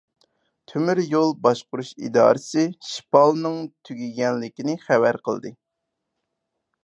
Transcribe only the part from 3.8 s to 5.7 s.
تۈگىگەنلىكىنى خەۋەر قىلدى.